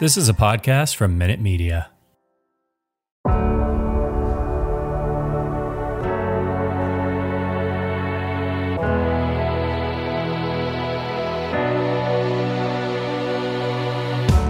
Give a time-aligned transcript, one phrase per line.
[0.00, 1.90] This is a podcast from Minute Media.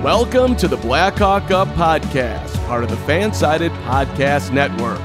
[0.04, 5.00] Welcome to the Blackhawk Up Podcast, part of the Fansided Podcast Network.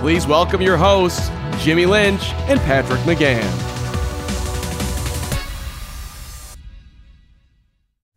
[0.00, 1.28] Please welcome your hosts,
[1.62, 3.69] Jimmy Lynch and Patrick McGann.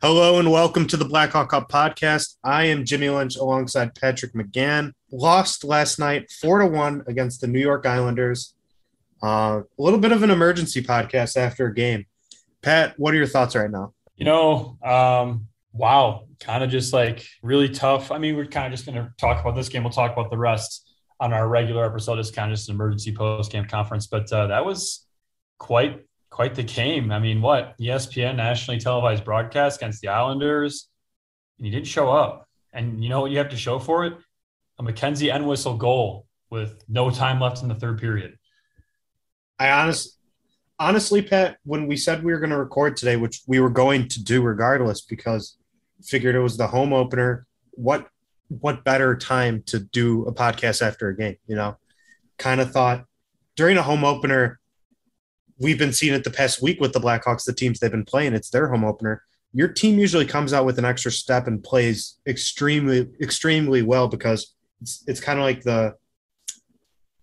[0.04, 2.36] Hello and welcome to the Blackhawk Up podcast.
[2.44, 4.92] I am Jimmy Lynch alongside Patrick McGann.
[5.14, 8.54] Lost last night four to one against the New York Islanders.
[9.24, 12.06] Uh, a little bit of an emergency podcast after a game.
[12.62, 13.94] Pat, what are your thoughts right now?
[14.18, 18.12] You know, um, wow, kind of just like really tough.
[18.12, 19.84] I mean, we're kind of just going to talk about this game.
[19.84, 20.86] We'll talk about the rest
[21.22, 22.20] on our regular episode.
[22.20, 25.08] It's kind of just an emergency post game conference, but uh, that was
[25.60, 27.12] quite quite the game.
[27.12, 30.90] I mean, what ESPN nationally televised broadcast against the Islanders,
[31.58, 32.50] and you didn't show up.
[32.74, 34.18] And you know what you have to show for it?
[34.80, 38.36] A Mackenzie Entwistle goal with no time left in the third period.
[39.60, 40.18] I honest,
[40.80, 44.08] honestly, Pat, when we said we were going to record today, which we were going
[44.08, 45.58] to do regardless, because
[46.04, 47.46] figured it was the home opener.
[47.76, 48.08] What
[48.48, 51.38] what better time to do a podcast after a game?
[51.46, 51.78] You know,
[52.40, 53.06] kind of thought
[53.56, 54.60] during a home opener
[55.60, 58.34] we've been seeing it the past week with the Blackhawks, the teams they've been playing.
[58.34, 59.24] It's their home opener.
[59.54, 64.56] Your team usually comes out with an extra step and plays extremely, extremely well because
[64.82, 65.96] it's it's kind of like the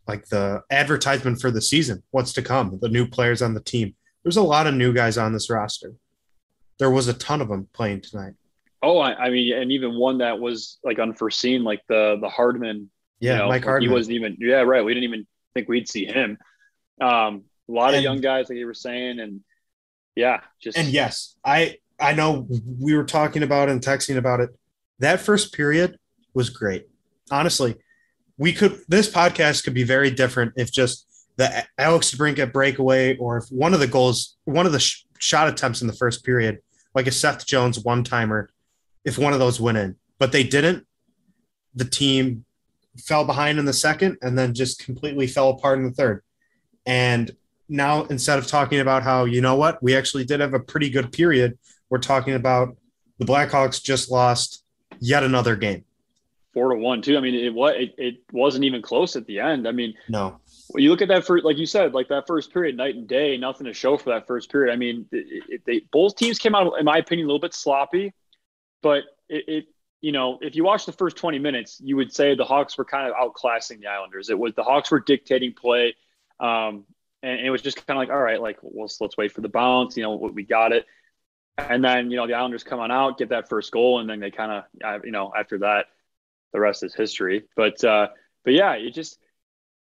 [0.07, 3.95] like the advertisement for the season, what's to come, the new players on the team.
[4.23, 5.93] There's a lot of new guys on this roster.
[6.79, 8.35] There was a ton of them playing tonight.
[8.83, 12.91] Oh, I, I mean, and even one that was like unforeseen, like the the Hardman.
[13.21, 13.89] Yeah, you know, Mike Hardman.
[13.89, 14.37] He wasn't even.
[14.41, 14.85] Yeah, right.
[14.85, 16.39] We didn't even think we'd see him.
[17.01, 19.41] Um, a lot And- of young guys, like you were saying, and
[20.17, 22.47] yeah, just And yes, I I know
[22.79, 24.51] we were talking about and texting about it.
[24.99, 25.99] That first period
[26.35, 26.87] was great.
[27.31, 27.77] Honestly,
[28.39, 33.39] we could this podcast could be very different if just the Alex Brinket breakaway or
[33.39, 36.59] if one of the goals, one of the sh- shot attempts in the first period,
[36.95, 38.51] like a Seth Jones one timer,
[39.05, 40.87] if one of those went in, but they didn't.
[41.75, 42.45] The team
[42.99, 46.23] fell behind in the second and then just completely fell apart in the third.
[46.85, 47.31] And
[47.71, 50.91] now instead of talking about how you know what we actually did have a pretty
[50.91, 51.59] good period
[51.89, 52.77] we're talking about
[53.19, 54.65] the blackhawks just lost
[55.01, 55.85] yet another game
[56.53, 57.17] four to one too.
[57.17, 59.69] I mean, it was it, it wasn't even close at the end.
[59.69, 60.41] I mean, no
[60.73, 63.09] when you look at that first, like you said, like that first period, night and
[63.09, 64.73] day, nothing to show for that first period.
[64.73, 67.55] I mean, it, it, they both teams came out, in my opinion, a little bit
[67.55, 68.13] sloppy,
[68.83, 69.65] but it, it,
[70.01, 72.85] you know, if you watch the first 20 minutes, you would say the Hawks were
[72.85, 74.31] kind of outclassing the Islanders.
[74.31, 75.95] It was the Hawks were dictating play.
[76.39, 76.85] Um,
[77.23, 79.41] and it was just kind of like, all right, like, well, let's, let's wait for
[79.41, 79.97] the bounce.
[79.97, 80.87] You know, we got it.
[81.59, 84.21] And then, you know, the Islanders come on out, get that first goal, and then
[84.21, 85.87] they kind of, you know, after that,
[86.53, 87.45] the rest is history.
[87.55, 88.09] But, uh,
[88.45, 89.19] but yeah, you just,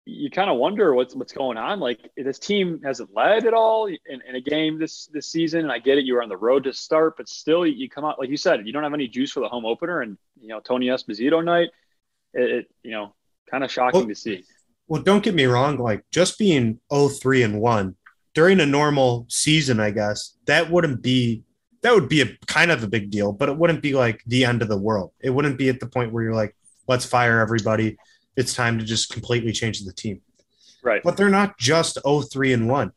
[0.06, 1.80] you kind of wonder what's what's going on.
[1.80, 5.62] Like this team hasn't led at all in, in a game this this season.
[5.62, 8.06] And I get it, you were on the road to start, but still, you come
[8.06, 10.50] out like you said, you don't have any juice for the home opener, and you
[10.50, 11.70] know Tony Esposito night.
[12.34, 13.16] It, it you know
[13.50, 14.44] kind of shocking Well, to see.
[14.88, 17.96] Well don't get me wrong like just being 03 and 1
[18.34, 21.44] during a normal season i guess that wouldn't be
[21.82, 24.44] that would be a kind of a big deal but it wouldn't be like the
[24.46, 26.56] end of the world it wouldn't be at the point where you're like
[26.88, 27.98] let's fire everybody
[28.36, 30.22] it's time to just completely change the team
[30.84, 31.02] Right.
[31.04, 32.92] but they're not just 03 and 1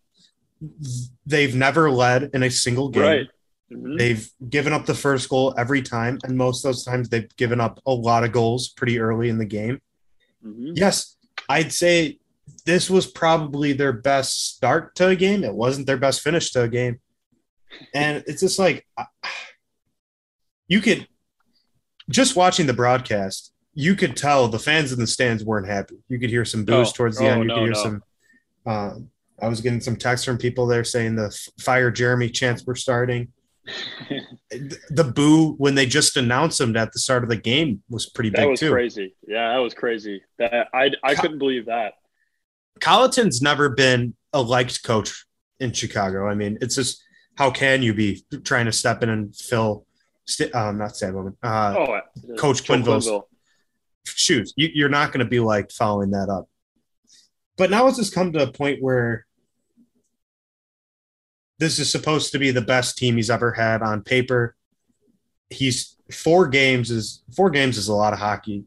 [1.27, 3.27] they've never led in a single game Right.
[3.73, 3.99] Mhm.
[3.99, 7.61] they've given up the first goal every time and most of those times they've given
[7.61, 9.81] up a lot of goals pretty early in the game
[10.45, 10.73] Mhm.
[10.77, 11.17] yes
[11.49, 12.19] i'd say
[12.65, 15.45] this was probably their best start to a game.
[15.45, 16.99] It wasn't their best finish to a game.
[17.95, 18.87] And it's just like
[20.67, 21.07] you could
[22.11, 25.95] just watching the broadcast you could tell the fans in the stands weren't happy.
[26.09, 26.93] You could hear some boos Oh.
[26.97, 27.43] towards the Oh, end.
[27.43, 27.83] You no, could hear no.
[27.83, 28.03] some
[28.67, 28.95] uh,
[29.41, 31.31] i was getting some texts from people there saying the
[31.61, 33.29] fire jeremy chants were starting
[34.51, 38.31] the boo when they just announced him at the start of the game was pretty
[38.31, 38.37] big.
[38.37, 39.15] that big was too crazy.
[39.27, 40.23] Yeah, that was crazy.
[40.39, 41.95] That I I Co- couldn't believe that.
[42.81, 45.27] Colliton's never been a liked coach
[45.61, 46.29] in Chicago.
[46.29, 47.03] I mean, it's just
[47.37, 49.85] how can you be trying to step in and fill,
[50.55, 52.01] um, not Stan Bowman, uh, Oh, uh,
[52.37, 53.11] Coach Quenneville's-
[54.07, 54.55] shoes.
[54.57, 56.49] You, you're not going to be liked following that up.
[57.57, 59.27] But now it's just come to a point where
[61.59, 64.55] this is supposed to be the best team he's ever had on paper.
[65.51, 68.65] He's four games is four games is a lot of hockey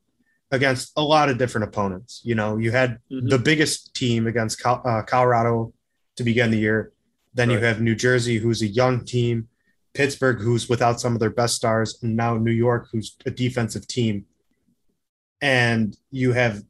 [0.52, 2.22] against a lot of different opponents.
[2.24, 3.30] You know, you had Mhm.
[3.30, 5.74] the biggest team against Col- uh, Colorado
[6.18, 6.92] to begin the year.
[7.34, 9.48] Then you have New Jersey, who's a young team.
[9.94, 13.88] Pittsburgh, who's without some of their best stars, and now New York, who's a defensive
[13.88, 14.26] team,
[15.42, 16.64] and you have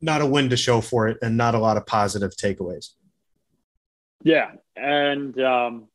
[0.00, 2.90] not a win to show for it and not a lot of positive takeaways.
[4.22, 5.88] Yeah, and um,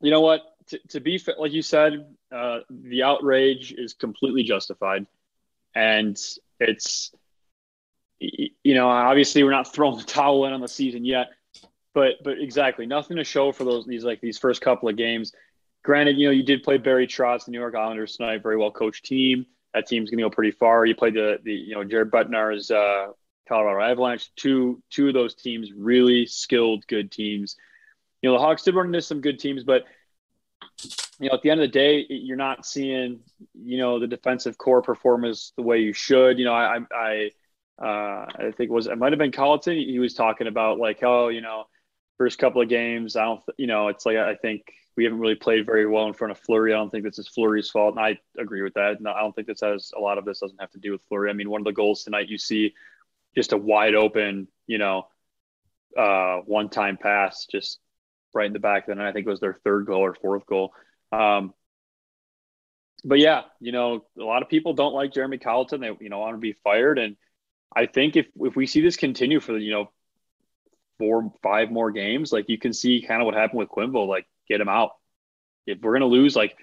[0.00, 0.42] you know what?
[0.68, 5.06] To, to be fit, like you said, uh, the outrage is completely justified,
[5.74, 6.20] and
[6.60, 7.12] it's
[8.18, 11.28] you know obviously we're not throwing the towel in on the season yet,
[11.94, 15.32] but but exactly nothing to show for those these like these first couple of games.
[15.84, 18.70] Granted, you know you did play Barry Trotz, the New York Islanders tonight, very well
[18.70, 19.46] coached team.
[19.72, 20.84] That team's going to go pretty far.
[20.84, 23.08] You played the the you know Jared Bednar's uh,
[23.48, 24.30] Colorado Avalanche.
[24.36, 27.56] Two two of those teams really skilled, good teams.
[28.22, 29.84] You know the Hawks did run into some good teams, but
[31.18, 33.20] you know at the end of the day, you're not seeing
[33.54, 36.38] you know the defensive core performance the way you should.
[36.38, 37.30] You know I I
[37.82, 39.76] uh, I think it was it might have been Colliton.
[39.76, 41.66] He was talking about like oh you know
[42.18, 43.16] first couple of games.
[43.16, 44.62] I don't, you know, it's like I think
[44.96, 46.72] we haven't really played very well in front of Fleury.
[46.72, 49.00] I don't think this is Fleury's fault, and I agree with that.
[49.00, 51.02] No, I don't think this has a lot of this doesn't have to do with
[51.08, 51.30] Fleury.
[51.30, 52.74] I mean, one of the goals tonight, you see
[53.36, 55.06] just a wide open, you know,
[55.96, 57.78] uh, one time pass just
[58.34, 58.86] right in the back.
[58.86, 60.72] Then I think it was their third goal or fourth goal.
[61.12, 61.52] Um,
[63.04, 65.80] but yeah, you know, a lot of people don't like Jeremy Colliton.
[65.80, 66.98] They, you know, want to be fired.
[66.98, 67.16] And
[67.74, 69.90] I think if, if we see this continue for you know,
[70.98, 74.26] four, five more games, like you can see kind of what happened with Quenneville, like
[74.48, 74.92] get him out.
[75.66, 76.56] If we're going to lose, like,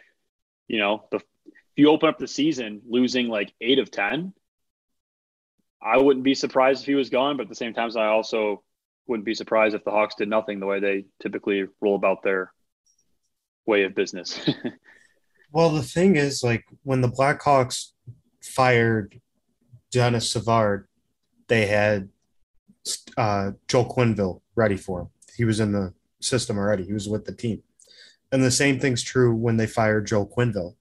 [0.68, 4.34] you know, the, if you open up the season losing like eight of 10,
[5.84, 7.38] I wouldn't be surprised if he was gone.
[7.38, 8.64] But at the same time, I also
[9.08, 12.54] wouldn't be surprised if the Hawks did nothing the way they typically roll about their
[13.66, 14.40] way of business.
[15.52, 17.90] well, the thing is, like, when the Blackhawks
[18.42, 19.20] fired
[19.92, 20.88] Denis Savard,
[21.48, 22.10] they had
[23.18, 25.08] uh, Joel Quenneville ready for him.
[25.36, 26.86] He was in the system already.
[26.86, 27.62] He was with the team.
[28.32, 30.76] And the same thing's true when they fired Joel Quenneville.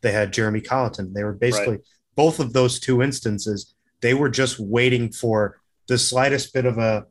[0.00, 1.12] They had Jeremy Colliton.
[1.12, 1.86] They were basically right.
[2.16, 3.74] both of those two instances.
[4.00, 7.06] They were just waiting for the slightest bit of a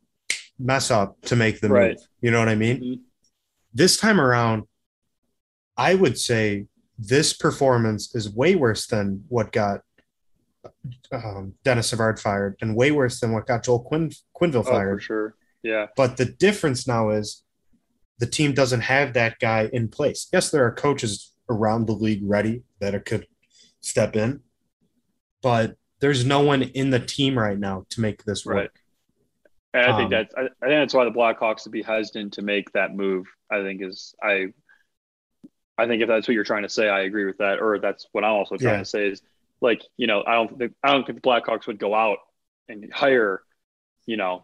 [0.59, 1.89] mess up to make the right.
[1.91, 2.07] move.
[2.21, 2.77] You know what I mean?
[2.77, 3.01] Mm-hmm.
[3.73, 4.63] This time around,
[5.77, 6.67] I would say
[6.97, 9.81] this performance is way worse than what got
[11.11, 14.93] um, Denis Savard fired, and way worse than what got Joel Quinn, Quenneville fired.
[14.93, 15.35] Oh, for sure.
[15.63, 15.87] Yeah.
[15.95, 17.43] But the difference now is
[18.19, 20.27] the team doesn't have that guy in place.
[20.31, 23.27] Yes, there are coaches around the league ready that could
[23.81, 24.41] step in,
[25.41, 25.75] but
[26.05, 28.55] there's no one in the team right now to make this work.
[28.55, 28.69] Right.
[29.73, 32.33] And I think um, that's I, I, think that's why the Blackhawks would be hesitant
[32.33, 33.25] to make that move.
[33.51, 34.53] I think is I
[35.79, 37.59] I think if that's what you're trying to say, I agree with that.
[37.59, 38.79] Or that's what I'm also trying yeah.
[38.79, 39.23] to say is
[39.61, 42.19] like you know I don't think I don't think the Blackhawks would go out
[42.69, 43.41] and hire
[44.05, 44.43] you know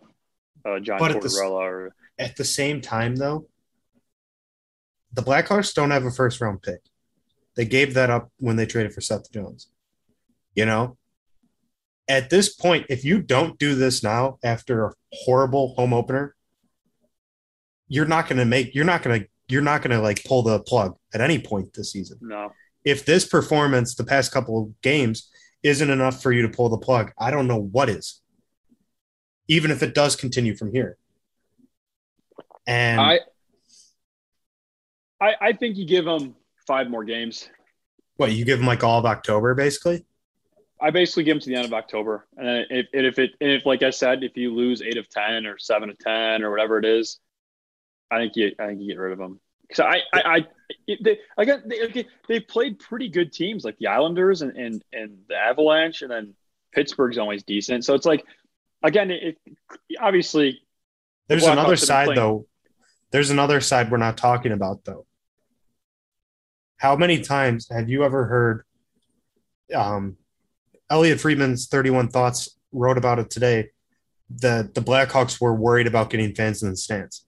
[0.65, 3.45] uh, John but Tortorella at the, or at the same time though
[5.13, 6.81] the Blackhawks don't have a first round pick.
[7.55, 9.69] They gave that up when they traded for Seth Jones.
[10.55, 10.97] You know,
[12.07, 16.35] at this point, if you don't do this now after a horrible home opener,
[17.87, 20.43] you're not going to make, you're not going to, you're not going to like pull
[20.43, 22.17] the plug at any point this season.
[22.21, 22.51] No
[22.83, 25.29] if this performance the past couple of games
[25.63, 28.21] isn't enough for you to pull the plug, I don't know what is.
[29.47, 30.97] Even if it does continue from here.
[32.65, 33.19] And I
[35.19, 37.47] I, I think you give them five more games.
[38.17, 40.05] What you give them like all of October, basically?
[40.81, 43.51] I basically give them to the end of October, and then if, if it and
[43.51, 46.49] if like I said, if you lose eight of ten or seven of ten or
[46.49, 47.19] whatever it is,
[48.09, 49.39] I think you I think you get rid of them.
[49.73, 50.47] So I, I, I
[51.01, 55.19] they, I got they, they played pretty good teams like the Islanders and, and and
[55.29, 56.33] the Avalanche, and then
[56.73, 57.85] Pittsburgh's always decent.
[57.85, 58.25] So it's like,
[58.83, 59.37] again, it,
[59.99, 60.61] obviously.
[61.27, 62.47] There's the another side though.
[63.11, 65.05] There's another side we're not talking about though.
[66.77, 68.65] How many times have you ever heard?
[69.73, 70.17] Um,
[70.91, 73.69] Elliotte Friedman's 31 Thoughts wrote about it today.
[74.41, 77.25] That the Blackhawks were worried about getting fans in the stands.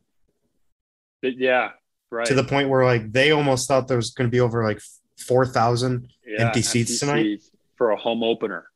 [1.22, 1.72] Yeah,
[2.12, 2.25] right.
[2.25, 4.82] to the point where like they almost thought there was going to be over like
[5.20, 7.41] 4,000 yeah, empty seats tonight
[7.75, 8.67] for a home opener.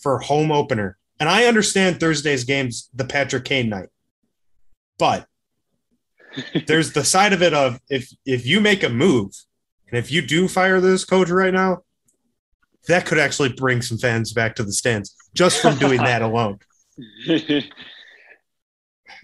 [0.00, 0.96] For a home opener.
[1.18, 3.88] And I understand Thursday's game's the Patrick Kane night.
[4.98, 5.26] But
[6.66, 9.32] there's the side of it of if if you make a move
[9.88, 11.82] and if you do fire this coach right now,
[12.88, 16.58] that could actually bring some fans back to the stands just from doing that alone.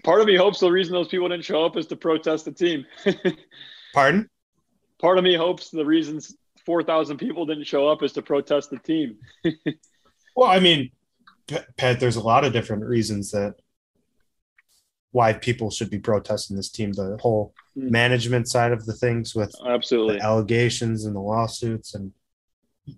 [0.03, 2.51] Part of me hopes the reason those people didn't show up is to protest the
[2.51, 2.85] team.
[3.93, 4.29] Pardon?
[5.01, 6.35] Part of me hopes the reasons
[6.65, 9.17] 4,000 people didn't show up is to protest the team.
[10.35, 10.91] well, I mean,
[11.77, 13.55] Pat, there's a lot of different reasons that
[15.11, 16.93] why people should be protesting this team.
[16.93, 17.91] The whole Mm.
[17.91, 20.15] management side of the things with Absolutely.
[20.17, 22.11] the allegations and the lawsuits, and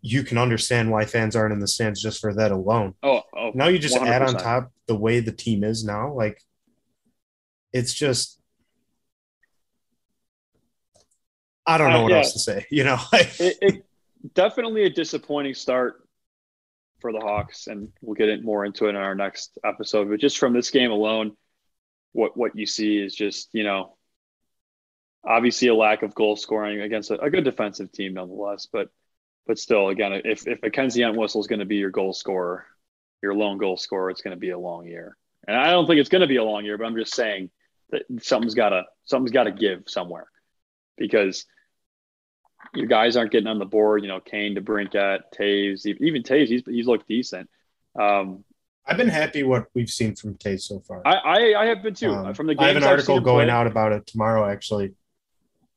[0.01, 2.95] you can understand why fans aren't in the stands just for that alone.
[3.03, 6.41] Oh, oh Now you just add on top the way the team is now, like
[7.73, 8.39] it's just
[11.65, 12.17] I don't know Uh, what yeah.
[12.17, 12.65] else to say.
[12.71, 13.85] You know, it, it
[14.33, 15.95] definitely a disappointing start
[16.99, 20.09] for the Hawks, and we'll get it more into it in our next episode.
[20.09, 21.35] But just from this game alone,
[22.13, 23.95] what what you see is just you know,
[25.25, 28.67] obviously a lack of goal scoring against a, a good defensive team nonetheless.
[28.71, 28.89] But
[29.47, 32.65] but still, again, if if Mackenzie Entwistle is going to be your goal scorer,
[33.21, 35.17] your lone goal scorer, it's going to be a long year.
[35.47, 37.49] And I don't think it's going to be a long year, but I'm just saying
[37.89, 40.27] that something's got to something's got to give somewhere
[40.97, 41.45] because
[42.75, 44.03] your guys aren't getting on the board.
[44.03, 47.49] You know, Kane, DeBrincat, Toews, even Toews, he's he's looked decent.
[47.99, 48.43] Um,
[48.85, 51.01] I've been happy what we've seen from Toews so far.
[51.05, 53.53] I, I I have been too Um, from the I have an article going play.
[53.53, 54.93] out about it tomorrow, actually,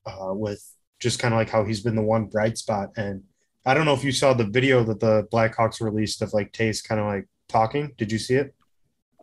[0.07, 0.63] uh, with
[1.01, 2.91] just kind of like how he's been the one bright spot.
[2.97, 3.25] And
[3.67, 6.87] I don't know if you saw the video that the Blackhawks released of like Toews
[6.87, 7.93] kind of like talking.
[7.97, 8.55] Did you see it?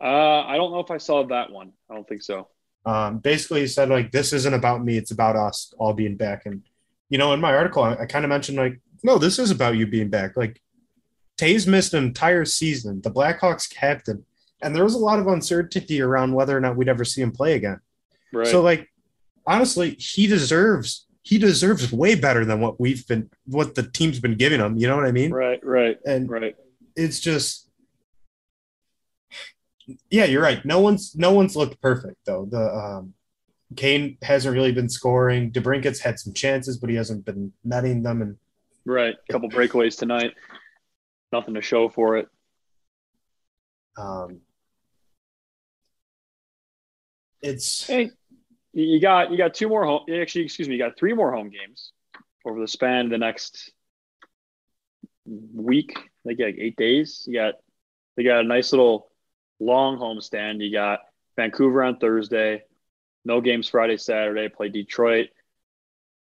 [0.00, 1.72] Uh, I don't know if I saw that one.
[1.88, 2.48] I don't think so.
[2.84, 6.46] Um, basically, he said like this isn't about me; it's about us all being back.
[6.46, 6.62] And
[7.08, 9.76] you know, in my article, I, I kind of mentioned like, no, this is about
[9.76, 10.36] you being back.
[10.36, 10.60] Like,
[11.38, 14.24] Toews missed an entire season, the Blackhawks captain,
[14.60, 17.30] and there was a lot of uncertainty around whether or not we'd ever see him
[17.30, 17.78] play again.
[18.32, 18.46] Right.
[18.48, 18.88] So like
[19.46, 24.34] honestly, he deserves he deserves way better than what we've been what the team's been
[24.36, 24.76] giving him.
[24.76, 25.32] You know what I mean?
[25.32, 25.64] right.
[25.64, 25.98] Right.
[26.04, 26.56] And Right.
[26.96, 27.68] it's just
[30.10, 30.64] yeah, you're right.
[30.64, 32.46] No one's no one's looked perfect though.
[32.50, 33.14] The um
[33.76, 35.50] Kane hasn't really been scoring.
[35.50, 38.20] DeBrincat's had some chances, but he hasn't been netting them.
[38.22, 38.36] And
[38.84, 39.14] Right.
[39.28, 40.32] A couple breakaways tonight.
[41.32, 42.28] Nothing to show for it.
[43.96, 44.40] um,
[47.42, 48.10] it's Hey,
[48.72, 50.04] you got you got two more home.
[50.12, 51.92] Actually, excuse me, you got three more home games
[52.44, 53.72] over the span of the next
[55.26, 55.96] week.
[56.24, 57.24] Like like eight days.
[57.26, 57.54] You got
[58.16, 59.10] they got a nice little
[59.60, 60.62] long home stand.
[60.62, 61.00] You got
[61.36, 62.64] Vancouver on Thursday.
[63.24, 64.48] No games Friday, Saturday.
[64.48, 65.28] Play Detroit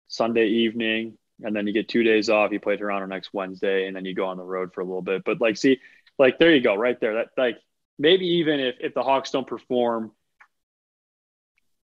[0.08, 2.52] Sunday evening, and then you get two days off.
[2.52, 5.02] You play Toronto next Wednesday, and then you go on the road for a little
[5.02, 5.22] bit.
[5.24, 5.80] But like, see,
[6.18, 7.14] like there you go, right there.
[7.14, 7.58] That like
[7.98, 10.12] maybe even if if the Hawks don't perform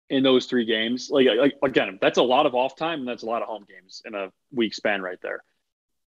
[0.09, 1.09] in those three games.
[1.11, 3.65] Like, like again, that's a lot of off time and that's a lot of home
[3.67, 5.43] games in a week span right there.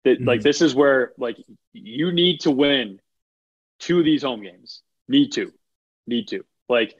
[0.04, 0.44] That like Mhm.
[0.44, 1.36] this is where like
[1.72, 3.00] you need to win
[3.78, 4.82] two of these home games.
[5.08, 5.52] Need to,
[6.06, 6.94] need to like,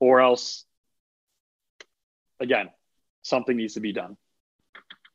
[0.00, 0.64] or else
[2.40, 2.68] again,
[3.22, 4.16] something needs to be done.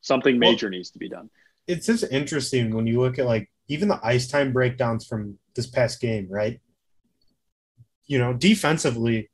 [0.00, 1.30] Something Well- major needs to be done.
[1.68, 5.66] it's just interesting when you look at like even the ice time breakdowns from this
[5.68, 6.60] past game, right?
[8.06, 9.30] You know, defensively,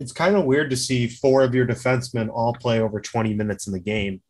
[0.00, 3.66] it's kind of weird to see four of your defensemen all play over 20 minutes
[3.66, 4.20] in the game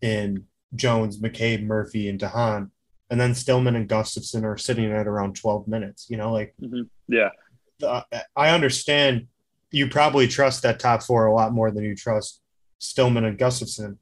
[0.00, 2.70] in Jones, McCabe, Murphy, and de Haan.
[3.10, 6.06] And then Stillman and Gustafsson are sitting at around 12 minutes.
[6.08, 6.54] You know, like
[7.08, 7.28] Yeah,
[7.82, 8.02] uh,
[8.34, 9.26] I understand
[9.70, 12.40] you probably trust that top four a lot more than you trust
[12.78, 13.98] Stillman and Gustafsson.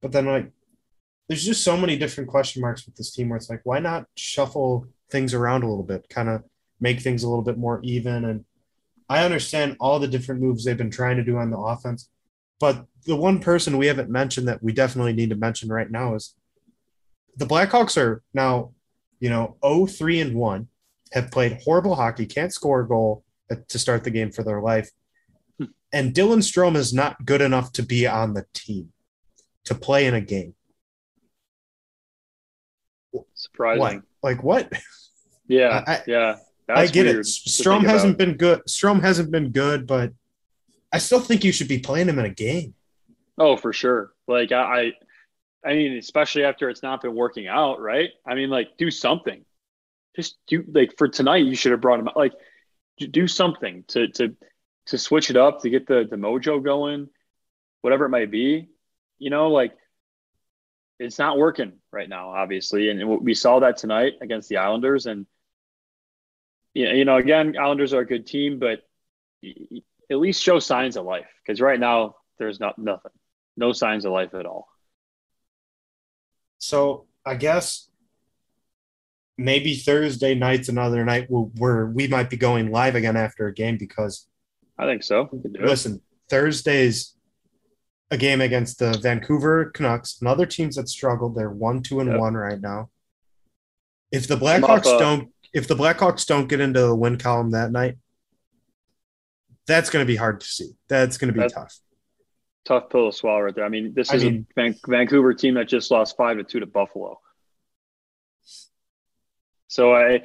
[0.00, 0.50] But then, like,
[1.28, 4.06] there's just so many different question marks with this team where it's like, why not
[4.16, 6.42] shuffle things around a little bit, kind of
[6.80, 8.24] make things a little bit more even?
[8.24, 8.44] And
[9.10, 12.08] I understand all the different moves they've been trying to do on the offense.
[12.60, 16.14] But the one person we haven't mentioned that we definitely need to mention right now
[16.14, 16.36] is
[17.36, 18.70] the Blackhawks are now,
[19.18, 20.68] you know, 0 3 and 1,
[21.12, 23.24] have played horrible hockey, can't score a goal
[23.68, 24.90] to start the game for their life.
[25.58, 25.64] Hmm.
[25.92, 28.92] And Dylan Strome is not good enough to be on the team
[29.64, 30.54] to play in a game.
[33.34, 33.80] surprising.
[33.80, 34.02] What?
[34.22, 34.72] Like what?
[35.48, 36.36] Yeah, I- yeah.
[36.74, 37.18] I get it.
[37.18, 38.62] Strome hasn't been good.
[38.68, 40.12] Strome hasn't been good, but
[40.92, 42.74] I still think you should be playing him in a game.
[43.38, 44.12] Oh, for sure.
[44.26, 44.92] Like I,
[45.64, 48.10] I, I mean, especially after it's not been working out, right?
[48.26, 49.44] I mean, like do something.
[50.16, 51.44] Just do like for tonight.
[51.44, 52.08] You should have brought him.
[52.08, 52.16] out.
[52.16, 52.32] Like
[52.98, 54.36] do- do something to to
[54.86, 57.08] to switch it up to get the the mojo going,
[57.82, 58.68] whatever it might be.
[59.18, 59.72] You know, like
[60.98, 65.06] it's not working right now, obviously, and we saw that tonight against the Islanders.
[65.06, 65.26] And
[66.74, 68.80] yeah, you know, again, Islanders are a good team, but
[70.10, 73.12] at least show signs of life because right now there's not nothing
[73.56, 74.68] no signs of life at all.
[76.58, 77.88] So I guess
[79.38, 83.76] maybe Thursday night's another night where, we might be going live again after a game
[83.78, 84.26] because
[84.78, 85.28] I think so.
[85.30, 85.66] We can do it.
[85.66, 87.14] listen, Thursday's
[88.10, 91.36] a game against the Vancouver Canucks, another teams that struggled.
[91.36, 92.18] They're one, two, and Yep.
[92.18, 92.90] one right now.
[94.10, 97.96] If the Blackhawks don't, if the Blackhawks don't get into the win column that night,
[99.66, 100.70] that's going to be hard to see.
[100.88, 101.78] That's going to be That's- tough.
[102.66, 103.64] Tough pill to swallow right there.
[103.64, 106.44] I mean, this I is mean- a Van- Vancouver team that just lost five to
[106.44, 107.18] two to Buffalo.
[109.68, 110.22] So I,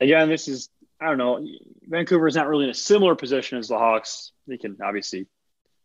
[0.00, 0.68] again, this is
[1.00, 1.44] I don't know.
[1.82, 4.32] Vancouver is not really in a similar position as the Hawks.
[4.46, 5.26] They can obviously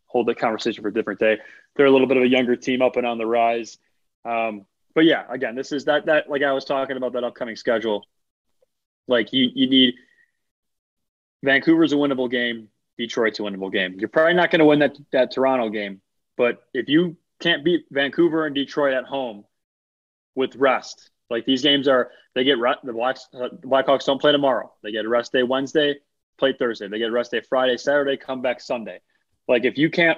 [0.06, 1.38] hold that conversation for a different day.
[1.76, 3.78] They're a little bit of a younger team up and on the rise.
[4.26, 4.66] Um,
[4.96, 8.06] but yeah, again, this is that that like I was talking about that upcoming schedule.
[9.08, 9.96] Like you you need
[11.44, 13.96] Vancouver's a winnable game, Detroit's a winnable game.
[13.98, 16.02] You're probably not going to win that that Toronto game,
[16.38, 19.46] but if you can't beat Vancouver and Detroit at home
[20.36, 24.20] with rest, like these games are, they get re- the Blacks, uh, the Blackhawks don't
[24.20, 24.72] play tomorrow.
[24.84, 25.96] They get a rest day Wednesday,
[26.38, 26.88] play Thursday.
[26.88, 29.00] They get a rest day Friday, Saturday, come back Sunday.
[29.48, 30.18] Like if you can't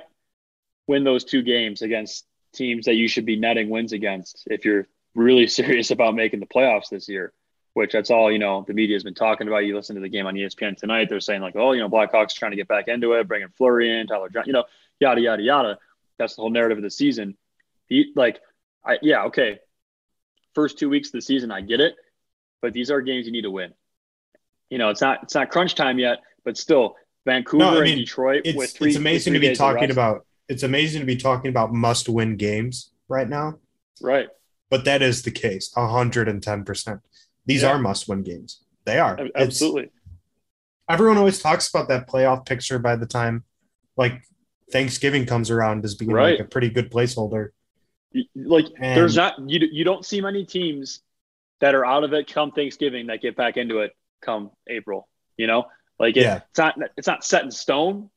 [0.87, 4.87] win those two games against teams that you should be netting wins against, if you're
[5.15, 7.33] really serious about making the playoffs this year,
[7.73, 9.59] which that's all you know the media has been talking about.
[9.59, 12.33] You listen to the game on ESPN tonight; they're saying like, "Oh, you know, Blackhawks
[12.33, 14.65] trying to get back into it, bringing Fleury in, Tyler John, you know,
[14.99, 15.79] yada yada yada."
[16.17, 17.37] That's the whole narrative of the season.
[17.87, 18.39] He, like,
[18.85, 19.59] I yeah, okay.
[20.53, 21.95] First two weeks of the season, I get it,
[22.61, 23.73] but these are games you need to win.
[24.69, 27.93] You know, it's not it's not crunch time yet, but still, Vancouver No, I mean,
[27.93, 28.89] and Detroit with It's three.
[28.89, 30.25] it's with amazing to be talking about.
[30.51, 33.57] It's amazing to be talking about must win games right now,
[34.01, 34.27] right.
[34.69, 35.71] but that is the case.
[35.75, 36.99] hundred and ten percent.
[37.45, 37.69] These Yeah.
[37.71, 38.61] are must win games.
[38.83, 39.13] They are.
[39.13, 39.91] Ab- It's- Absolutely.
[40.89, 43.45] everyone always talks about that playoff picture by the time
[43.95, 44.23] like
[44.73, 46.37] Thanksgiving comes around as being Right.
[46.37, 47.49] like a pretty good placeholder.
[48.35, 51.01] Like And- there's not you you don't see many teams
[51.61, 55.07] that are out of it come Thanksgiving that get back into it come April.
[55.37, 55.67] You know,
[55.97, 56.41] like it, Yeah.
[56.49, 58.09] it's not it's not set in stone,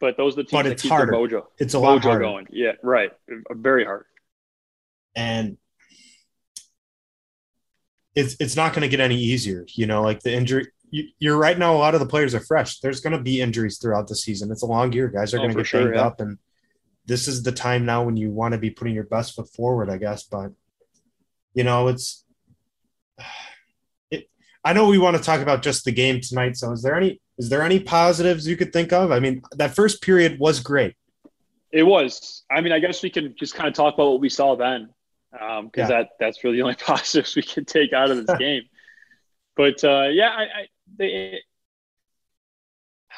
[0.00, 1.12] but those are the teams But that it's keep harder.
[1.12, 2.24] their mojo It's a lot mojo harder.
[2.24, 2.46] going.
[2.50, 3.10] Yeah, right.
[3.50, 4.04] Very hard.
[5.16, 5.56] And
[8.14, 11.36] it's it's not going to get any easier, you know, like the injury you, you're
[11.36, 12.80] right now a lot of the players are fresh.
[12.80, 14.50] There's going to be injuries throughout the season.
[14.50, 15.08] It's a long year.
[15.08, 16.02] Guys are Oh, going to get sure, banged yeah.
[16.06, 16.38] up and
[17.06, 19.88] this is the time now when you want to be putting your best foot forward,
[19.88, 20.52] I guess, but
[21.54, 22.24] you know, it's
[23.18, 23.24] it
[24.68, 27.22] I know we want to talk about just the game tonight, so is there any
[27.38, 29.10] is there any positives you could think of?
[29.10, 30.94] I mean, that first period was great.
[31.72, 32.44] It was.
[32.50, 34.90] I mean, I guess we can just kind of talk about what we saw then,
[35.32, 35.86] because Yeah.
[35.88, 38.64] that that's really the only positives we can take out of this game.
[39.56, 40.66] But uh, yeah, I, I
[40.98, 41.38] they,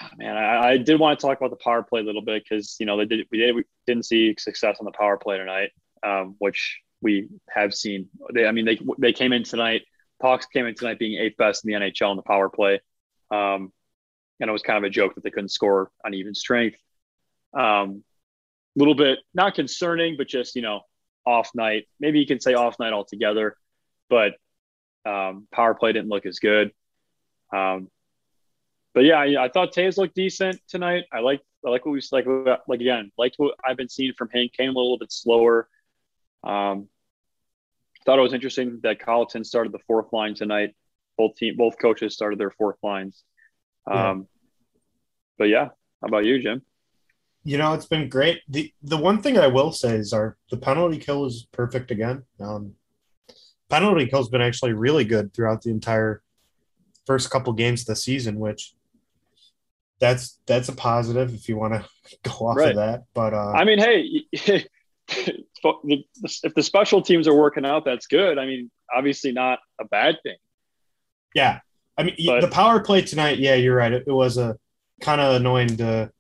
[0.01, 2.45] ah, man, I, I did want to talk about the power play a little bit
[2.49, 5.37] because you know they did we did we didn't see success on the power play
[5.37, 5.71] tonight,
[6.05, 8.09] um, which we have seen.
[8.35, 9.83] They, I mean, they they came in tonight.
[10.21, 12.81] Hawks came in tonight being eighth best in the NHL in the power play,
[13.31, 13.73] um,
[14.41, 16.79] and it was kind of a joke that they couldn't score on even strength.
[17.53, 18.05] Um,
[18.77, 20.83] a little bit not concerning, but just you know
[21.27, 21.87] off night.
[21.99, 23.57] Maybe you can say off night altogether,
[24.09, 24.35] but
[25.05, 26.73] um, power play didn't look as good.
[27.53, 27.89] Um,
[28.95, 31.05] but yeah, I, I thought Toews looked decent tonight.
[31.13, 32.27] I like I like what we like
[32.67, 34.49] like again liked what I've been seeing from him.
[34.57, 35.69] Came a little bit slower.
[36.43, 36.89] Um,
[38.11, 40.75] thought it was interesting that Colliton started the fourth line tonight.
[41.17, 43.23] Both team both coaches started their fourth lines.
[43.89, 44.27] Um,
[45.39, 45.67] But yeah,
[46.01, 46.63] how about you, Jim?
[47.45, 48.41] You know, it's been great.
[48.49, 52.25] The the one thing I will say is our the penalty kill is perfect again.
[52.41, 52.75] Um,
[53.69, 56.21] penalty kill's been actually really good throughout the entire
[57.07, 58.75] first couple games of the season, which
[60.01, 62.71] that's that's a positive if you want to go off Right.
[62.71, 63.05] of that.
[63.15, 64.25] But uh, I mean, hey,
[65.11, 68.39] if the special teams are working out, that's good.
[68.39, 70.37] I mean, obviously not a bad thing.
[71.35, 71.61] yeah,
[71.97, 73.39] I mean But- the power play tonight.
[73.39, 73.93] Yeah, you're right.
[73.93, 74.57] It, it was a
[75.01, 76.11] kind of annoying to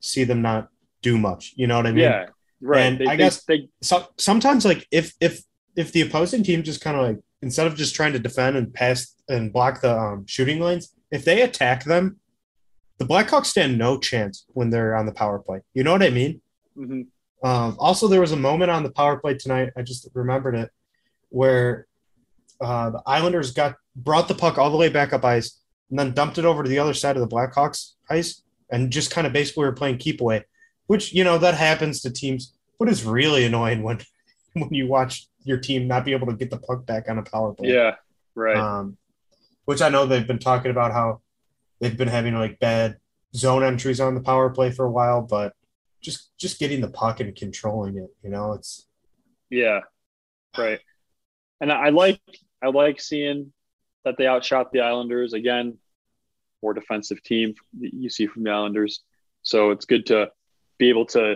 [0.00, 0.68] see them not
[1.02, 1.52] do much.
[1.56, 2.04] You know what I mean?
[2.04, 2.26] yeah,
[2.60, 2.80] right.
[2.82, 5.42] and They- I they- guess- they, so, sometimes like if if
[5.76, 8.72] if the opposing team just kind of like instead of just trying to defend and
[8.72, 12.18] pass and block the um, shooting lanes, if they attack them,
[12.98, 15.60] the Blackhawks stand no chance when they're on the power play.
[15.74, 16.40] You know what I mean?
[16.76, 17.06] mhm.
[17.46, 19.70] Um, also, there was a moment on the power play tonight.
[19.76, 20.70] I just remembered it
[21.28, 21.86] where
[22.60, 26.12] uh, the Islanders got brought the puck all the way back up ice and then
[26.12, 29.32] dumped it over to the other side of the Blackhawks ice and just kind of
[29.32, 30.44] basically were playing keep away,
[30.88, 32.52] which you know that happens to teams.
[32.80, 34.00] But it's really annoying when
[34.54, 37.22] when you watch your team not be able to get the puck back on a
[37.22, 37.74] power play.
[37.74, 37.94] yeah,
[38.34, 38.56] right.
[38.56, 38.96] Um,
[39.66, 41.20] which I know they've been talking about how
[41.80, 42.96] they've been having like bad
[43.36, 45.52] zone entries on the power play for a while, but
[46.06, 48.86] just just getting the puck and controlling it, you know, it's
[49.50, 49.80] Yeah,
[50.56, 50.78] right.
[51.60, 52.20] And I like
[52.62, 53.52] I like seeing
[54.04, 55.78] that they outshot the Islanders again.
[56.62, 59.02] More defensive team you see from the Islanders,
[59.42, 60.30] so it's good to
[60.78, 61.34] be able to,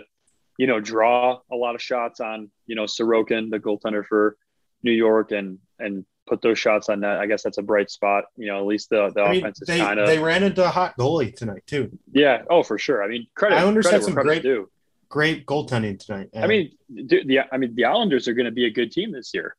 [0.57, 4.37] you know, draw a lot of shots on you know Sorokin, the goaltender for
[4.83, 7.17] New York, and and put those shots on net.
[7.17, 8.25] I guess that's a bright spot.
[8.37, 10.63] You know, at least the, the I mean, offense is kind of they ran into
[10.63, 11.97] a hot goalie tonight too.
[12.13, 12.43] yeah.
[12.49, 13.03] Oh, for sure.
[13.03, 13.55] I mean, credit.
[13.59, 14.69] Credit had some great- due.
[15.09, 16.29] Great goaltending tonight.
[16.33, 16.71] I mean,
[17.05, 19.57] dude, the I mean the Islanders are going to be a good team this year.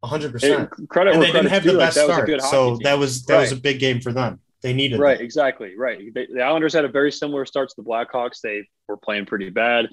[0.00, 0.30] 100.
[0.30, 2.78] percent credit And they didn't have the best that a start, hockey so team.
[2.84, 4.38] that was that was a big game for them.
[4.62, 5.24] They needed Right, that.
[5.24, 5.76] exactly.
[5.76, 6.14] Right.
[6.14, 8.40] They, the Islanders had a very similar start to the Blackhawks.
[8.40, 9.86] They were playing pretty bad.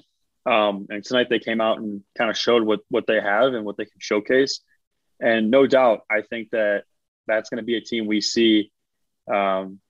[0.44, 3.64] Um, and tonight they came out and kind of showed what, what they have and
[3.64, 4.60] what they can showcase.
[5.20, 6.84] And no doubt, I think that
[7.26, 8.70] that's going to be a team we see
[9.32, 9.80] um,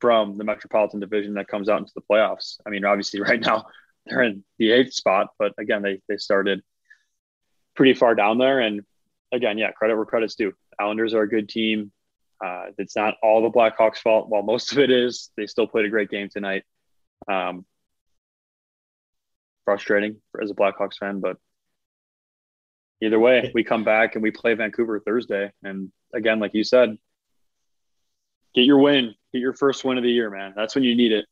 [0.00, 2.56] from the Metropolitan Division that comes out into the playoffs.
[2.66, 3.66] I mean, obviously, right now
[4.06, 6.62] they're in the eighth spot, but again, they, they started
[7.74, 8.60] pretty far down there.
[8.60, 8.82] And
[9.32, 10.52] again, yeah, credit where credit's due.
[10.78, 11.92] Islanders are a good team.
[12.44, 14.28] Uh, it's not all the Blackhawks' fault.
[14.28, 16.62] While most of it is, they still played a great game tonight.
[17.26, 17.66] Um,
[19.64, 21.36] frustrating as a Blackhawks fan, but
[23.00, 25.52] either way, we come back and we play Vancouver Thursday.
[25.62, 26.96] And again, like you said,
[28.54, 30.52] get your win, get your first win of the year, man.
[30.56, 31.26] That's when you need it.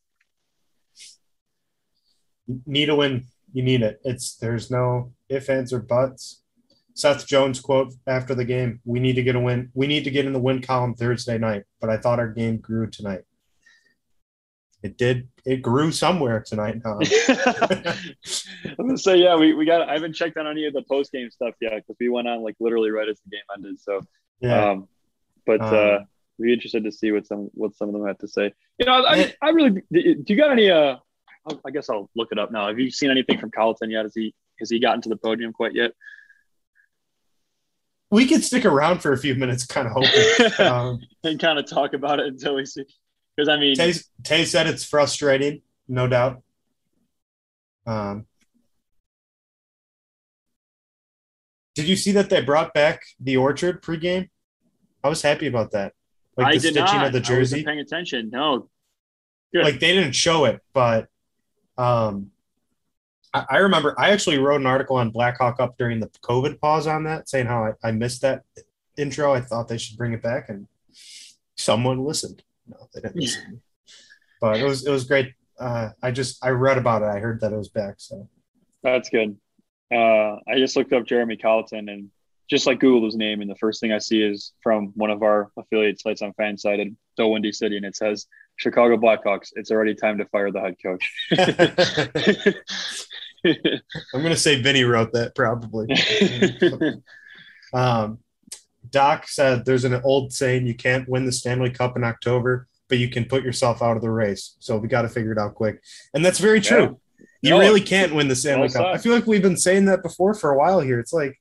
[2.65, 3.25] Need a win.
[3.53, 3.99] You need it.
[4.03, 6.43] It's there's no ifs, ands, or buts.
[6.93, 9.69] Seth Jones quote after the game: "We need to get a win.
[9.73, 12.57] We need to get in the win column Thursday night." But I thought our game
[12.57, 13.23] grew tonight.
[14.83, 15.27] It did.
[15.45, 16.81] It grew somewhere tonight.
[16.85, 16.99] Huh?
[18.65, 19.89] I'm gonna say, yeah, we, we got.
[19.89, 22.41] I haven't checked on any of the post game stuff yet because we went on
[22.43, 23.79] like literally right as the game ended.
[23.79, 24.01] So,
[24.39, 24.69] yeah.
[24.71, 24.87] um,
[25.45, 25.97] but Um, uh,
[26.37, 28.53] we're interested to see what some what some of them have to say.
[28.77, 29.31] You know, I, Yeah.
[29.41, 29.71] I really.
[29.91, 30.69] Do you got any?
[30.69, 30.97] Uh,
[31.49, 32.67] I- I guess I'll look it up now.
[32.67, 34.03] Have you seen anything from Colliton yet?
[34.03, 35.91] Has he has he gotten to the podium quite yet?
[38.09, 40.65] we could stick around for a few minutes, kind of hoping.
[40.65, 42.83] um, and kind of talk about it until we see.
[43.37, 46.41] Because I mean, Tay, Tay said it's frustrating, no doubt.
[47.85, 48.25] Um,
[51.75, 54.29] did you see that they brought back the orchard pregame?
[55.03, 55.93] I was happy about that.
[56.35, 57.05] Like I the stitching not.
[57.07, 57.63] of the I wasn't jersey.
[57.63, 58.29] paying attention.
[58.31, 58.69] No.
[59.53, 59.63] Good.
[59.63, 61.07] Like they didn't show it, but
[61.77, 62.31] um,
[63.33, 66.87] I, I remember I actually wrote an article on Blackhawk up during the COVID pause
[66.87, 68.43] on that, saying how I, I missed that
[68.97, 69.33] intro.
[69.33, 70.67] I thought they should bring it back, and
[71.55, 72.43] someone listened.
[72.67, 73.61] No, they didn't listen.
[74.41, 75.33] but it was it was great.
[75.59, 77.05] Uh, I just I read about it.
[77.05, 77.95] I heard that it was back.
[77.97, 78.29] So
[78.83, 79.37] That's good.
[79.93, 82.09] Uh, I just looked up Jeremy Colliton and
[82.49, 85.23] just like Googled his name, and the first thing I see is from one of
[85.23, 88.27] our affiliate sites on Fansided, So Windy City, and it says
[88.57, 89.49] Chicago Blackhawks.
[89.55, 91.11] It's already time to fire the head coach.
[94.13, 95.87] I'm gonna say Vinny wrote that probably.
[97.73, 98.19] Um,
[98.91, 102.97] Doc said there's an old saying you can't win the Stanley Cup in October, but
[102.97, 104.55] you can put yourself out of the race.
[104.59, 105.81] So we got to figure it out quick,
[106.13, 106.99] and that's very true.
[107.41, 108.85] You No, really can't win the Stanley Cup.
[108.85, 110.99] I feel like we've been saying that before for a while here.
[110.99, 111.39] It's like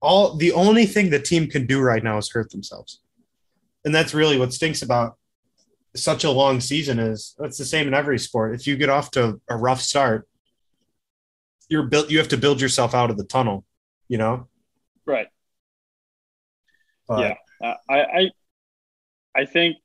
[0.00, 3.00] all the only thing the team can do right now is hurt themselves,
[3.84, 5.16] and that's really what stinks about
[5.96, 6.98] such a long season.
[6.98, 8.54] Is it's the same in every sport.
[8.54, 10.28] If you get off to a rough start,
[11.68, 12.10] you're built.
[12.10, 13.64] You have to build yourself out of the tunnel.
[14.08, 14.48] You know.
[15.06, 15.28] right.
[17.08, 17.34] But, Yeah.
[17.62, 18.30] Uh, I, I
[19.36, 19.76] I think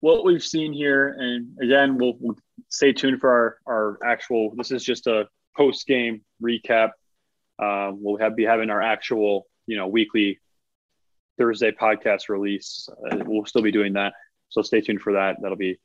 [0.00, 2.36] what we've seen here, and again, we'll, we'll
[2.68, 4.54] stay tuned for our, our actual.
[4.56, 5.26] This is just a
[5.56, 6.90] post game recap.
[7.58, 10.40] Um, we'll have be having our actual, you know, weekly
[11.38, 12.88] Thursday podcast release.
[13.10, 14.12] Uh, we'll still be doing that,
[14.48, 15.36] so stay tuned for that.
[15.40, 15.78] That'll be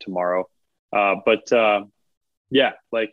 [0.00, 0.48] tomorrow.
[0.92, 1.84] Uh, but uh,
[2.50, 3.12] yeah, like,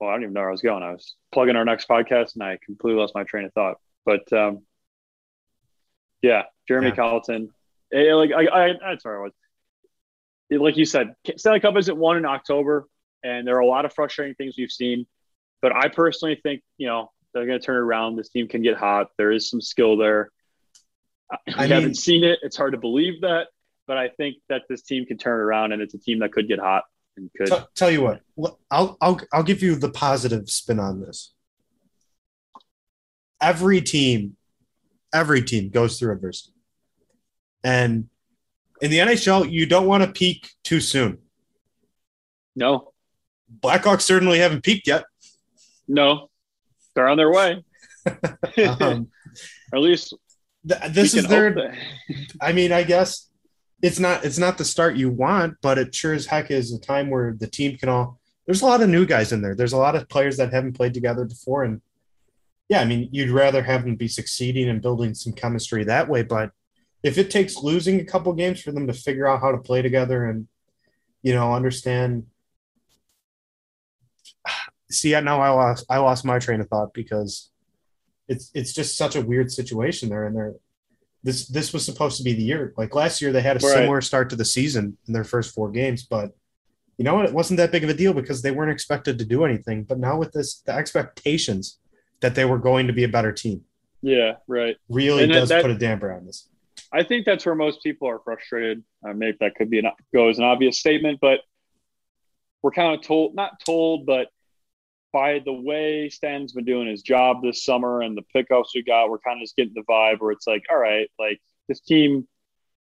[0.00, 0.82] well, I don't even know where I was going.
[0.82, 3.76] I was plugging our next podcast, and I completely lost my train of thought.
[4.04, 4.62] But um,
[6.22, 6.94] yeah, Jeremy Yeah.
[6.96, 7.48] Colliton.
[7.92, 9.32] eh, like I, I, that's where I was.
[10.50, 12.86] It- like you said, Stanley Cup isn't won in October,
[13.24, 15.06] and there are a lot of frustrating things we've seen.
[15.62, 18.16] But I personally think you know they're going to turn around.
[18.16, 19.08] This team can get hot.
[19.18, 20.30] There is some skill there.
[21.30, 22.38] I, I haven't seen it.
[22.42, 23.48] It's hard to believe that,
[23.88, 26.46] but I think that this team can turn around, and it's a team that could
[26.48, 26.84] get hot
[27.16, 27.46] and could.
[27.48, 28.20] T- tell you what,
[28.70, 31.32] I'll I'll I'll give you the positive spin on this.
[33.40, 34.36] Every team,
[35.12, 36.52] every team goes through adversity,
[37.62, 38.08] and
[38.80, 41.18] in the NHL, you don't want to peak too soon.
[42.54, 42.92] No,
[43.60, 45.04] Blackhawks certainly haven't peaked yet.
[45.86, 46.30] no,
[46.94, 47.62] they're on their way.
[48.80, 49.08] Um,
[49.74, 50.14] at least
[50.66, 51.76] th- this is their.
[52.40, 53.28] I mean, I guess
[53.82, 56.80] it's not it's not the start you want, but it sure as heck is a
[56.80, 58.18] time where the team can all.
[58.46, 59.54] There's a lot of new guys in there.
[59.54, 61.80] There's a lot of players that haven't played together before, and
[62.68, 66.22] yeah, I mean, you'd rather have them be succeeding and building some chemistry that way.
[66.22, 66.52] But
[67.02, 69.82] if it takes losing a couple games for them to figure out how to play
[69.82, 70.48] together and
[71.22, 72.26] you know understand,
[74.90, 77.50] see now I lost I lost my train of thought because
[78.28, 80.54] it's it's just such a weird situation there and there
[81.26, 82.72] this this was supposed to be the year.
[82.78, 83.74] Like last year they had a Right.
[83.74, 86.30] similar start to the season in their first four games, but
[86.96, 87.26] you know what?
[87.26, 89.82] It wasn't that big of a deal because they weren't expected to do anything.
[89.82, 91.78] But now with this the expectations
[92.20, 93.64] that they were going to be a better team
[94.02, 94.76] Yeah, right.
[94.88, 96.48] really And does that- put a damper on this.
[96.92, 98.84] I think that's where most people are frustrated.
[99.04, 101.40] Uh, maybe that could be an go as an obvious statement, but
[102.62, 104.28] we're kind of told, not told, but
[105.16, 109.08] by the way Stan's been doing his job this summer and the pickups we got,
[109.08, 112.28] we're kind of just getting the vibe where it's like, all right, like this team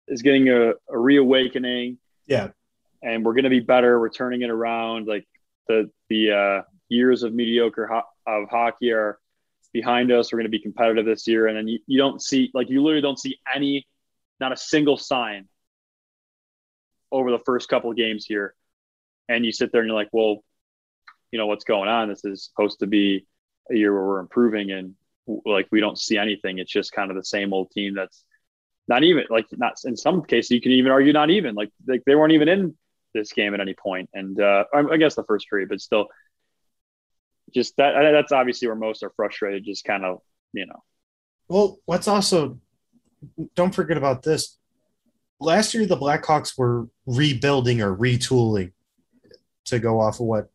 [0.09, 1.99] is getting a, a reawakening.
[2.27, 2.49] Yeah.
[3.01, 4.01] and we're going to be better.
[4.01, 5.07] We're turning it around.
[5.07, 5.25] Like
[5.69, 9.21] the the uh, years of mediocre ho- of hockey are
[9.73, 10.33] behind us.
[10.33, 12.83] We're going to be competitive this year, and then you, you don't see like you
[12.83, 13.87] literally don't see any,
[14.41, 15.47] not a single sign
[17.13, 18.53] over the first couple of games here,
[19.29, 20.43] and you sit there and you're like, well,
[21.31, 22.09] you know what's going on?
[22.09, 23.27] This is supposed to be
[23.71, 24.95] a year where we're improving, and
[25.45, 26.59] like we don't see anything.
[26.59, 28.25] It's just kind of the same old team that's
[28.89, 32.03] not even like not in some cases you can even argue not even like like
[32.07, 32.77] they weren't even in
[33.15, 36.07] this game at any point and uh I guess the first period but still
[37.53, 40.21] just that that's obviously where most are frustrated just kind of
[40.53, 40.85] you know
[41.49, 42.61] Well, let's also
[43.55, 44.59] don't forget about this.
[45.39, 48.73] Last year, the Blackhawks were rebuilding or retooling
[49.67, 50.51] to go off of what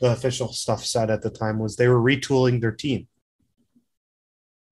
[0.00, 3.06] the official stuff said at the time was they were retooling their team.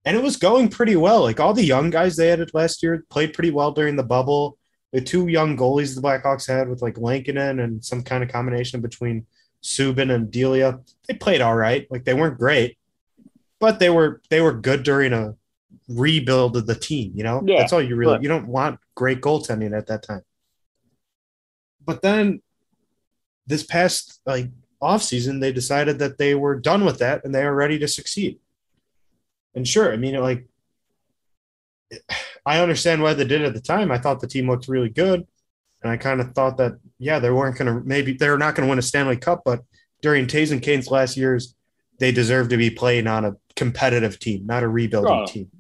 [0.05, 1.21] And it was going pretty well.
[1.23, 4.57] Like all the young guys they added last year played pretty well during the bubble.
[4.93, 8.81] The two young goalies the Blackhawks had with like Lankinen and some kind of combination
[8.81, 9.27] between
[9.63, 11.87] Subban and Delia, they played all right.
[11.91, 12.79] Like they weren't great,
[13.61, 15.35] but they were they were good during a
[15.89, 17.43] rebuild of the team, you know?
[17.45, 18.23] Yeah, That's all you really right.
[18.23, 20.23] you don't want great goaltending at that time.
[21.85, 22.41] But then
[23.47, 24.51] this past like
[24.83, 28.39] offseason, they decided that they were done with that and they are ready to succeed.
[29.55, 30.47] And sure, I mean like
[32.45, 33.91] I understand why they did it at the time.
[33.91, 35.27] I thought the team looked really good.
[35.83, 38.67] And I kind of thought that, yeah, they weren't going to, maybe they're not going
[38.67, 39.63] to win a Stanley Cup, but
[40.03, 41.55] during Toews and Kane's last years,
[41.99, 45.27] they deserve to be playing on a competitive team, not a rebuilding Oh.
[45.27, 45.51] team.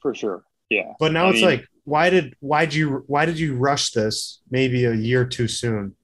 [0.00, 3.26] for sure yeah But now I it's mean- like, why did why did you why
[3.26, 5.94] did you rush this maybe a year too soon?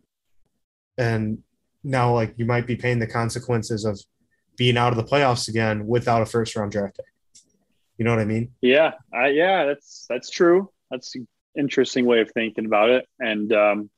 [0.97, 1.43] And
[1.85, 3.99] now like you might be paying the consequences of
[4.57, 7.07] being out of the playoffs again without a first round draft pick.
[7.99, 8.53] You know what I mean?
[8.61, 13.53] yeah I, yeah that's that's true that's an interesting way of thinking about it and
[13.53, 13.91] um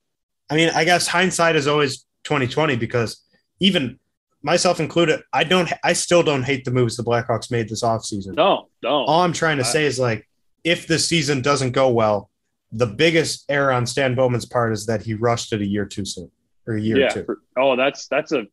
[0.50, 3.22] I mean, I guess hindsight is always 2020 because
[3.60, 3.98] even
[4.42, 8.34] myself included, I don't I still don't hate the moves the Blackhawks made this offseason.
[8.34, 10.28] no no All I'm trying to I- say is like
[10.62, 12.30] if the season doesn't go well,
[12.72, 16.04] the biggest error on Stan Bowman's part is that he rushed it a year too
[16.04, 16.30] soon
[16.66, 17.24] or a year yeah or two.
[17.24, 18.44] for- oh that's that's a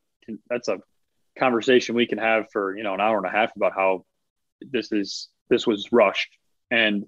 [0.50, 0.80] that's a
[1.40, 4.06] conversation we can have for you know an hour and a half about how
[4.62, 6.38] this is this was rushed
[6.70, 7.06] and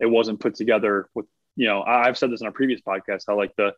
[0.00, 3.24] it wasn't put together with you know I- i've said this in our previous podcast
[3.26, 3.72] how like the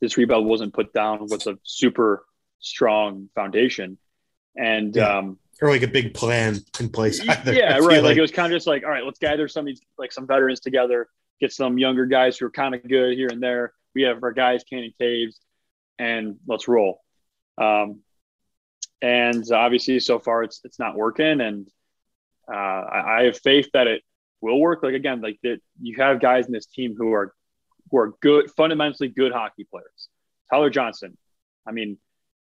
[0.00, 2.24] this rebuild wasn't put down with a super
[2.60, 3.98] strong foundation
[4.56, 5.18] and Yeah.
[5.18, 7.20] um or like a big plan in place.
[7.28, 7.52] Either.
[7.52, 9.66] Yeah right like, it was kind of just like all right let's gather some
[9.98, 11.08] like some veterans together
[11.40, 14.32] get some younger guys who are kind of good here and there we have our
[14.32, 15.40] guys and caves
[15.98, 17.00] and let's roll
[17.60, 18.00] um
[19.02, 21.68] and obviously so far it's it's not working and
[22.52, 24.02] uh I, I have faith that it
[24.40, 27.34] will work like again like that you have guys in this team who are
[27.90, 30.08] who are good fundamentally good hockey players
[30.50, 31.16] tyler johnson
[31.66, 31.98] i mean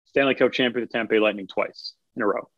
[0.07, 2.49] stanley cup champion of the tampa lightning twice in a row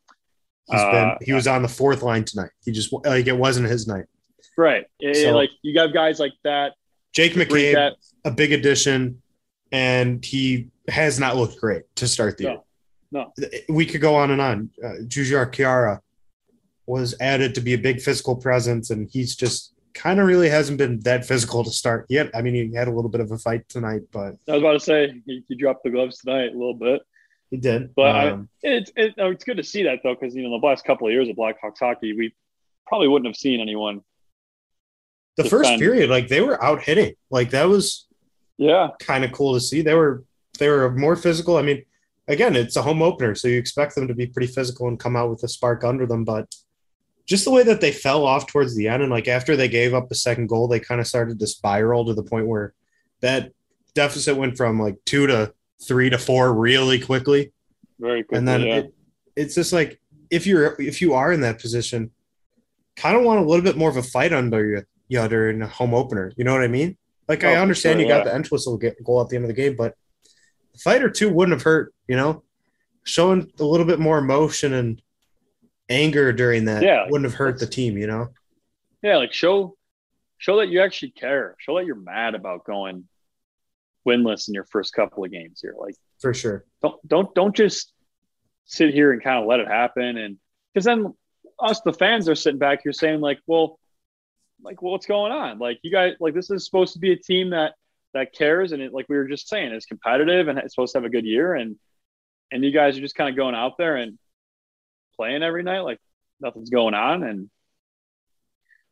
[0.70, 2.50] He's been Uh, he was on the fourth line tonight.
[2.62, 4.04] He just like it wasn't his night.
[4.54, 4.84] Right.
[5.00, 6.74] Yeah, So- like you got guys like that.
[7.12, 7.94] Jake McCabe, that
[8.24, 9.22] a big addition,
[9.72, 12.50] and he has not looked great to start the No.
[12.50, 12.60] year.
[13.10, 13.32] No.
[13.68, 14.70] We could go on and on.
[14.82, 16.00] Uh, Jujhar Khaira
[16.86, 20.78] was added to be a big physical presence, and he's just kind of really hasn't
[20.78, 22.30] been that physical to start yet.
[22.34, 24.72] I mean, he had a little bit of a fight tonight, but I was about
[24.74, 27.02] to say he, he dropped the gloves tonight a little bit.
[27.50, 27.94] he did.
[27.94, 30.50] But I- Um, It's it, oh, it's good to see that though, because you know
[30.60, 32.34] the last couple of years of Blackhawks hockey, we
[32.86, 34.02] probably wouldn't have seen anyone.
[35.38, 38.06] The first period, like they were out hitting, like that was
[38.58, 38.88] Yeah.
[38.98, 39.80] kind of cool to see.
[39.82, 40.24] They were
[40.58, 41.56] they were more physical.
[41.56, 41.84] I mean,
[42.26, 45.14] again, it's a home opener, so you expect them to be pretty physical and come
[45.16, 46.24] out with a spark under them.
[46.24, 46.52] But
[47.26, 49.94] just the way that they fell off towards the end, and like after they gave
[49.94, 52.74] up the second goal, they kind of started to spiral to the point where
[53.20, 53.52] that
[53.94, 55.52] deficit went from like two to
[55.86, 57.52] three to four really quickly.
[58.00, 58.38] Very quickly.
[58.38, 58.76] and then yeah.
[58.78, 58.94] it,
[59.36, 62.10] it's just like if you're if you are in that position,
[62.96, 65.66] kind of want a little bit more of a fight under you, you during a
[65.66, 66.32] home opener.
[66.36, 66.96] You know what I mean?
[67.28, 69.54] Like Oh, I understand sure, you got the Entwistle goal at the end of the
[69.54, 69.94] game, but
[70.74, 71.94] a fight or two wouldn't have hurt.
[72.06, 72.42] You know,
[73.04, 75.02] showing a little bit more emotion and
[75.88, 78.28] anger during that Yeah, wouldn't have hurt the team, you know?
[79.02, 79.76] Yeah, like show
[80.38, 81.56] show that you actually care.
[81.58, 83.04] Show that you're mad about going
[84.06, 85.74] winless in your first couple of games here.
[85.78, 86.64] Like For sure.
[86.82, 87.92] don't don't don't just
[88.64, 90.36] sit here and kind of let it happen and
[90.72, 91.14] because then
[91.58, 93.78] us the fans are sitting back here saying like well
[94.62, 97.16] like well, what's going on like you guys like this is supposed to be a
[97.16, 97.74] team that
[98.14, 100.98] that cares and it like we were just saying is competitive and it's supposed to
[100.98, 101.76] have a good year and
[102.50, 104.18] and you guys are just kind of going out there and
[105.16, 105.98] playing every night like
[106.40, 107.50] nothing's going on and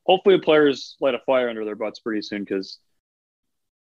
[0.04, 2.78] hopefully the players light a fire under their butts pretty soon because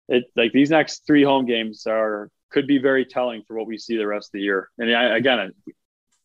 [0.09, 3.77] it like these next three home games are could be very telling for what we
[3.77, 4.70] see the rest of the year.
[4.79, 5.53] And I, again,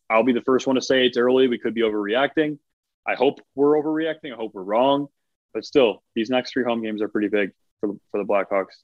[0.08, 1.48] I'll be the first one to say it's early.
[1.48, 2.58] We could be overreacting.
[3.06, 4.32] I hope we're overreacting.
[4.32, 5.08] I hope we're wrong.
[5.52, 8.74] But still, these next three home games are pretty big for the, for the Blackhawks.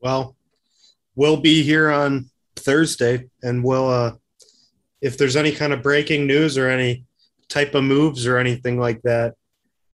[0.00, 0.36] Well,
[1.14, 4.12] we'll be here on Thursday and we'll uh
[5.00, 7.04] if there's any kind of breaking news or any
[7.48, 9.34] type of moves or anything like that.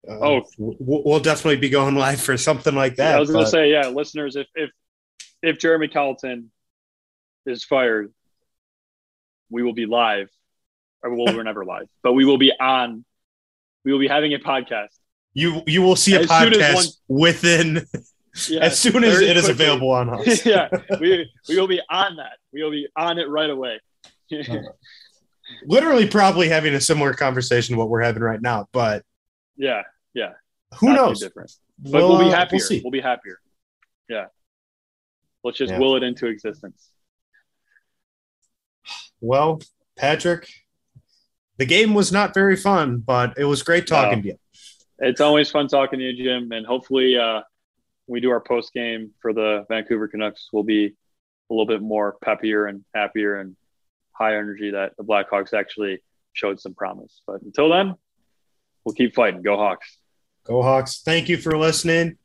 [0.08, 0.44] uh, Oh.
[0.58, 3.16] we'll definitely be going live for something like that.
[3.16, 4.70] I was going to say, yeah, listeners, if if
[5.42, 6.48] if Jeremy Colliton
[7.46, 8.12] is fired,
[9.50, 10.30] we will be live.
[11.04, 13.06] Or well, we're never live, but we will be on.
[13.86, 14.90] We will be having a podcast.
[15.38, 17.86] You you will see a As podcast within
[18.50, 19.66] Yeah, as soon as it is quickly.
[19.66, 20.46] available on us.
[20.46, 20.68] yeah,
[21.00, 22.38] we we will be on that.
[22.52, 23.80] We will be on it right away.
[25.66, 29.04] Literally probably having a similar conversation to what we're having right now, but
[29.56, 30.34] yeah, yeah.
[30.80, 31.20] who not knows?
[31.22, 31.52] Different.
[31.80, 32.60] But we'll, uh, be happier.
[32.60, 32.82] see.
[32.84, 33.40] We'll be happier.
[34.10, 34.26] Yeah.
[35.44, 35.80] Let's just Yeah.
[35.80, 36.90] will it into existence.
[39.22, 39.62] Well,
[39.96, 40.50] Patrick,
[41.58, 44.22] the game was not very fun, but it was great talking No.
[44.24, 44.40] to you.
[45.00, 47.42] It's always fun talking to you, Jim, and hopefully, uh,
[48.08, 52.18] we do our post game for the Vancouver Canucks, we'll be a little bit more
[52.24, 53.56] peppier and happier and
[54.12, 56.02] high energy that the Blackhawks actually
[56.34, 57.22] showed some promise.
[57.28, 57.96] But until then,
[58.84, 59.42] we'll keep fighting.
[59.42, 59.98] Go Hawks.
[60.46, 61.02] Go Hawks.
[61.04, 62.18] Thank you for listening.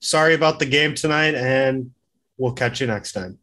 [0.00, 1.92] Sorry about the game tonight, and
[2.36, 3.38] we'll catch you next time.